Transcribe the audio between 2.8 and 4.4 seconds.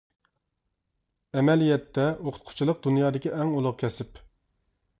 دۇنيادىكى ئەڭ ئۇلۇغ كەسىپ.